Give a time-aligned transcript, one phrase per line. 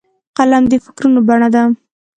[0.37, 1.63] قلم د فکرونو بڼه ده